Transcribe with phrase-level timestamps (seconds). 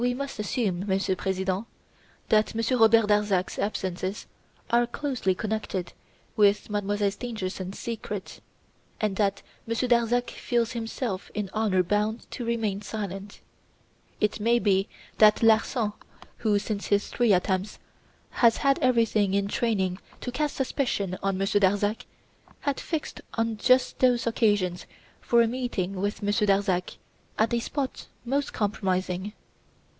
[0.01, 1.67] "We must assume, Monsieur President,
[2.29, 4.25] that Monsieur Robert Darzac's absences
[4.71, 5.93] are closely connected
[6.35, 8.41] with Mademoiselle Stangerson's secret,
[8.99, 13.41] and that Monsieur Darzac feels himself in honour bound to remain silent.
[14.19, 14.87] It may be
[15.19, 15.93] that Larsan,
[16.37, 17.77] who, since his three attempts,
[18.41, 22.07] has had everything in training to cast suspicion on Monsieur Darzac,
[22.61, 24.87] had fixed on just those occasions
[25.21, 26.97] for a meeting with Monsieur Darzac
[27.37, 29.33] at a spot most compromising.